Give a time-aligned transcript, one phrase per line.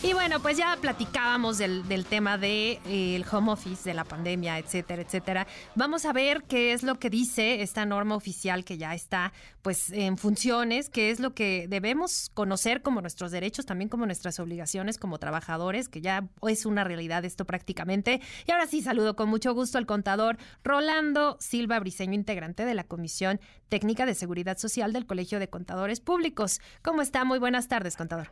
[0.00, 4.56] Y bueno, pues ya platicábamos del, tema del de, eh, home office, de la pandemia,
[4.58, 5.48] etcétera, etcétera.
[5.74, 9.90] Vamos a ver qué es lo que dice esta norma oficial que ya está pues
[9.90, 14.98] en funciones, qué es lo que debemos conocer como nuestros derechos, también como nuestras obligaciones
[14.98, 18.20] como trabajadores, que ya es una realidad esto prácticamente.
[18.46, 22.84] Y ahora sí, saludo con mucho gusto al contador Rolando Silva Briseño, integrante de la
[22.84, 26.60] Comisión Técnica de Seguridad Social del Colegio de Contadores Públicos.
[26.82, 27.24] ¿Cómo está?
[27.24, 28.30] Muy buenas tardes, contador.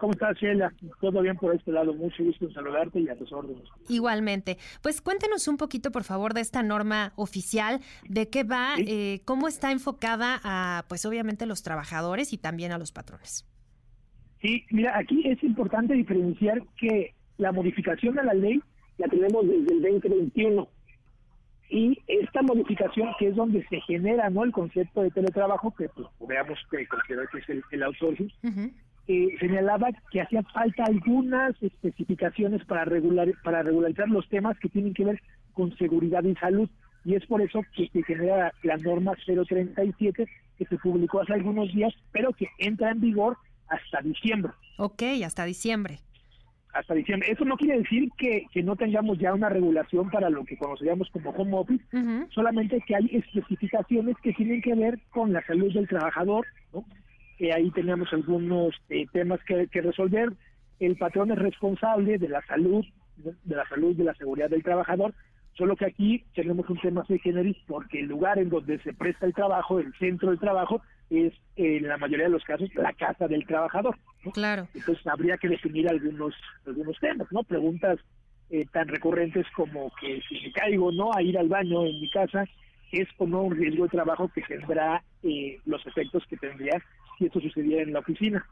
[0.00, 0.72] ¿Cómo estás, Sheila?
[0.98, 1.92] Todo bien por este lado.
[1.92, 3.64] Mucho gusto en saludarte y a tus órdenes.
[3.86, 4.56] Igualmente.
[4.82, 9.46] Pues cuéntenos un poquito, por favor, de esta norma oficial, de qué va, eh, cómo
[9.46, 13.46] está enfocada a, pues obviamente, los trabajadores y también a los patrones.
[14.40, 18.58] Sí, mira, aquí es importante diferenciar que la modificación a la ley
[18.96, 20.66] la tenemos desde el 2021
[21.68, 26.08] y esta modificación que es donde se genera no el concepto de teletrabajo que pues
[26.26, 28.32] veamos que considero que es el, el outsourcing
[29.38, 35.04] señalaba que hacía falta algunas especificaciones para regular para regularizar los temas que tienen que
[35.04, 36.68] ver con seguridad y salud
[37.04, 40.26] y es por eso que se genera la norma 037
[40.58, 43.36] que se publicó hace algunos días pero que entra en vigor
[43.70, 44.52] hasta diciembre.
[44.78, 46.00] Ok, hasta diciembre.
[46.72, 47.30] Hasta diciembre.
[47.30, 51.08] Eso no quiere decir que, que no tengamos ya una regulación para lo que conoceríamos
[51.10, 51.84] como home office,
[52.30, 56.84] solamente que hay especificaciones que tienen que ver con la salud del trabajador, ¿no?
[57.48, 60.32] Ahí teníamos algunos eh, temas que, resolver.
[60.78, 62.84] El patrón es responsable de la salud,
[63.16, 65.14] de la salud, de la seguridad del trabajador,
[65.54, 69.26] solo que aquí tenemos un tema de generis porque el lugar en donde se presta
[69.26, 73.26] el trabajo, el centro del trabajo, es en la mayoría de los casos la casa
[73.26, 73.96] del trabajador.
[74.32, 74.68] Claro.
[74.74, 76.34] Entonces habría que definir algunos
[76.66, 77.42] algunos temas, ¿no?
[77.42, 77.98] Preguntas
[78.50, 82.10] eh, tan recurrentes como que si me caigo no a ir al baño en mi
[82.10, 82.44] casa
[82.92, 86.82] es o no un riesgo de trabajo que tendrá eh, los efectos que tendría
[87.20, 88.44] si esto sucediera en la oficina.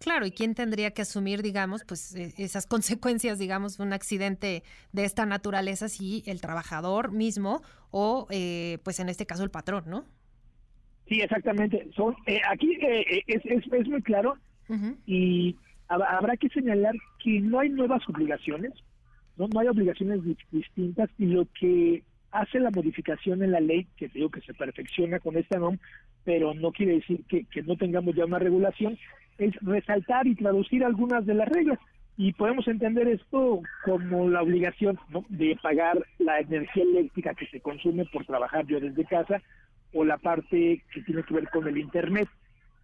[0.00, 4.62] Claro, ¿y quién tendría que asumir, digamos, pues e, esas consecuencias, digamos, de un accidente
[4.92, 9.84] de esta naturaleza si el trabajador mismo o, eh, pues en este caso, el patrón,
[9.86, 10.04] ¿no?
[11.06, 11.88] Sí, exactamente.
[11.94, 14.36] Son, eh, aquí eh, es, es, muy claro
[15.04, 15.56] y
[15.88, 18.72] habrá que señalar que no hay nuevas obligaciones,
[19.36, 20.20] no, no hay obligaciones
[20.52, 25.18] distintas y lo que hace la modificación en la ley, que digo que se perfecciona
[25.18, 25.78] con esta NOM,
[26.24, 28.98] pero no quiere decir que, no tengamos ya una regulación,
[29.38, 31.78] es resaltar y traducir algunas de las reglas.
[32.16, 34.98] Y podemos entender esto como la obligación
[35.30, 39.40] de pagar la energía eléctrica que se consume por trabajar yo desde casa
[39.94, 42.28] o la parte que tiene que ver con el Internet.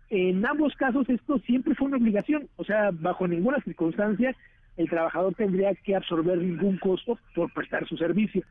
[0.09, 4.35] En ambos casos esto siempre fue una obligación, o sea, bajo ninguna circunstancia
[4.77, 8.43] el trabajador tendría que absorber ningún costo por prestar su servicio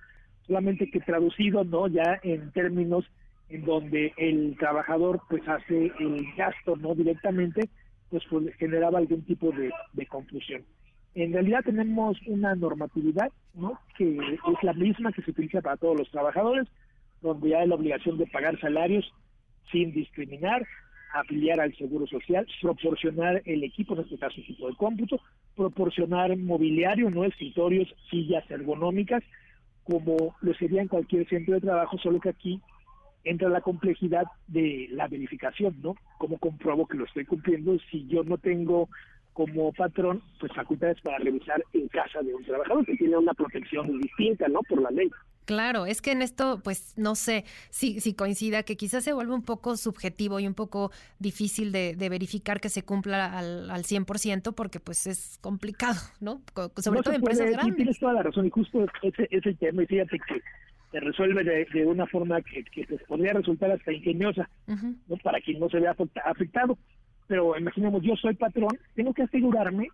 [0.45, 3.05] solamente que traducido no ya en términos
[3.49, 7.69] en donde el trabajador pues hace el gasto no directamente
[8.09, 9.71] pues, pues generaba algún tipo de,
[10.07, 10.63] confusión.
[11.13, 15.97] En realidad tenemos una normatividad no que es la misma que se utiliza para todos
[15.97, 16.67] los trabajadores
[17.21, 19.11] donde ya hay la obligación de pagar salarios
[19.71, 20.65] sin discriminar
[21.15, 25.21] afiliar al seguro social, proporcionar el equipo, en este caso equipo de cómputo,
[25.55, 29.23] proporcionar mobiliario, no escritorios, sillas ergonómicas,
[29.85, 32.61] como lo sería en cualquier centro de trabajo, solo que aquí
[33.23, 35.95] entra la complejidad de la verificación, ¿no?
[36.17, 38.89] ¿Cómo compruebo que lo estoy cumpliendo si yo no tengo
[39.33, 43.99] como patrón pues facultades para revisar en casa de un trabajador que tiene una protección
[43.99, 44.61] distinta, ¿no?
[44.61, 45.09] Por la ley.
[45.45, 49.33] Claro, es que en esto, pues no sé si, si coincida que quizás se vuelve
[49.33, 54.53] un poco subjetivo y un poco difícil de, verificar que se cumpla al, al 100%
[54.53, 56.41] porque pues es complicado, ¿no?
[56.77, 57.75] Sobre todo en empresas grandes.
[57.75, 60.41] Tienes toda la razón y justo ese es el tema y fíjate que
[60.91, 65.17] se resuelve de, una forma que, que podría resultar hasta ingeniosa, ¿no?
[65.23, 65.95] Para quien no se vea
[66.25, 66.77] afectado.
[67.27, 69.89] Pero imaginemos, yo soy patrón, tengo que asegurarme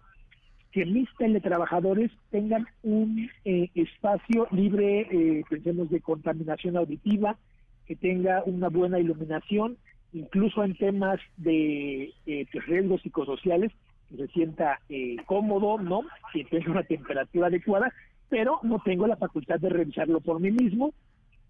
[0.72, 7.38] que mis teletrabajadores tengan un eh, espacio libre, eh, pensemos, de contaminación auditiva,
[7.86, 9.78] que tenga una buena iluminación,
[10.14, 13.72] incluso en temas de eh, pues, riesgos psicosociales,
[14.10, 16.04] que se sienta eh, cómodo, ¿no?
[16.34, 17.94] Que tenga una temperatura adecuada,
[18.30, 20.94] pero no tengo la facultad de revisarlo por mí mismo.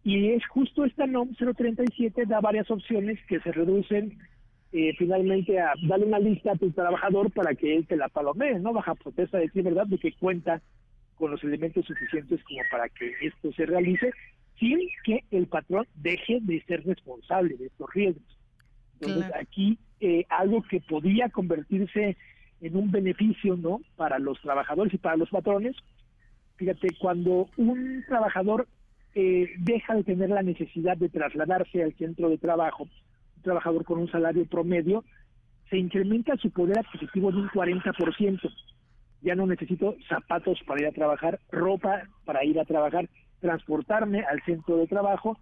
[0.04, 4.18] Y es justo esta NOM 037 da varias opciones que se reducen
[4.74, 8.60] eh, finalmente a darle una lista a tu trabajador para que él te la palomee,
[8.60, 8.74] ¿no?
[8.74, 10.62] Baja protesta de decir verdad de que cuenta
[11.16, 14.12] con los elementos suficientes como para que esto se realice
[14.60, 18.40] sin que el patrón deje de ser responsable de estos riesgos.
[19.00, 22.16] Entonces aquí eh, algo que podía convertirse
[22.62, 23.82] en un beneficio, ¿no?
[23.96, 25.76] Para los trabajadores y para los patrones.
[26.56, 28.68] Fíjate, cuando un trabajador
[29.16, 32.88] eh, deja de tener la necesidad de trasladarse al centro de trabajo,
[33.42, 35.04] trabajador con un salario promedio,
[35.70, 38.40] se incrementa su poder adquisitivo en un 40%.
[39.22, 43.08] Ya no necesito zapatos para ir a trabajar, ropa para ir a trabajar,
[43.40, 45.38] transportarme al centro de trabajo,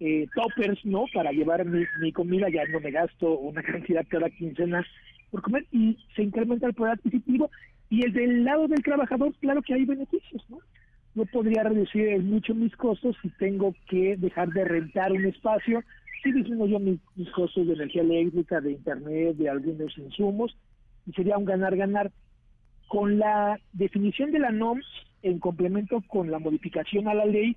[0.00, 1.04] eh, toppers, ¿no?
[1.12, 4.84] Para llevar mi, mi, comida, ya no me gasto una cantidad cada quincena
[5.30, 7.50] por comer y se incrementa el poder adquisitivo.
[7.88, 10.58] Y el del lado del trabajador, claro que hay beneficios, ¿no?
[11.14, 15.82] Yo podría reducir mucho mis costos si tengo que dejar de rentar un espacio,
[16.22, 20.56] si disminuyo mis, mis costos de energía eléctrica, de internet, de algunos insumos,
[21.06, 22.10] y sería un ganar-ganar.
[22.88, 24.80] Con la definición de la NOM,
[25.22, 27.56] en complemento con la modificación a la ley,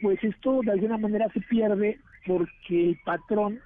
[0.00, 3.58] pues esto de alguna manera se pierde porque el patrón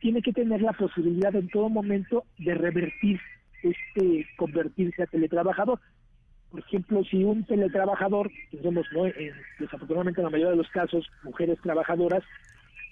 [0.00, 3.20] tiene que tener la posibilidad en todo momento de revertir
[3.62, 5.80] este convertirse a teletrabajador.
[6.50, 9.04] Por ejemplo, si un teletrabajador, pensemos, ¿no?
[9.58, 12.22] desafortunadamente en la mayoría de los casos, mujeres trabajadoras,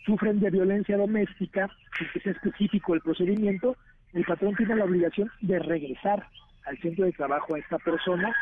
[0.04, 3.76] sufren de violencia doméstica, sin que sea específico el procedimiento,
[4.12, 6.26] el patrón tiene la obligación de regresar
[6.66, 8.34] al centro de trabajo a esta persona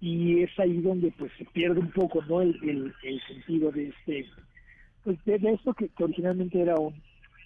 [0.00, 4.26] y es ahí donde pues se pierde un poco no el, el, sentido de este
[5.02, 6.94] pues de, esto que, originalmente era un,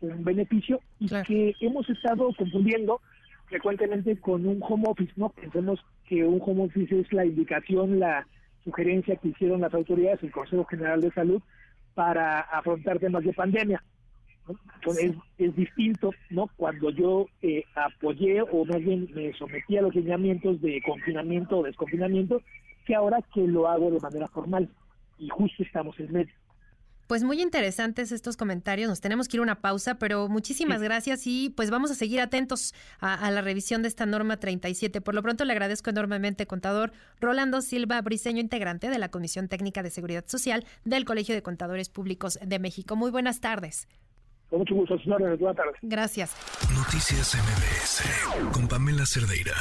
[0.02, 3.00] un beneficio y que hemos estado confundiendo
[3.46, 8.26] frecuentemente con un home office no pensemos que un home office es la indicación la
[8.64, 11.42] sugerencia que hicieron las autoridades el Consejo General de Salud
[11.94, 13.82] para afrontar temas de pandemia
[14.86, 16.48] es, es, distinto, ¿no?
[16.56, 21.62] Cuando yo eh, apoyé o más bien me sometí a los lineamientos de confinamiento o
[21.62, 22.42] desconfinamiento,
[22.84, 24.68] que ahora que lo hago de manera formal.
[25.18, 26.34] Y justo estamos en medio.
[27.06, 28.88] Pues muy interesantes estos comentarios.
[28.88, 32.20] Nos tenemos que ir a una pausa, pero muchísimas gracias y pues vamos a seguir
[32.20, 35.00] atentos a, la revisión de esta norma 37.
[35.00, 39.82] Por lo pronto le agradezco enormemente, contador Rolando Silva Briseño, integrante de la Comisión Técnica
[39.82, 42.96] de Seguridad Social del Colegio de Contadores Públicos de México.
[42.96, 43.88] Muy buenas tardes.
[44.48, 45.38] Con mucho gusto, señores.
[45.38, 45.74] Buenas tardes.
[45.82, 46.36] Gracias.
[46.74, 49.54] Noticias MBS con Pamela Cerdeira.